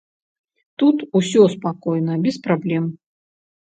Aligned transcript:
Тут 0.79 1.05
усё 1.21 1.41
спакойна, 1.55 2.19
без 2.27 2.43
праблем. 2.51 2.93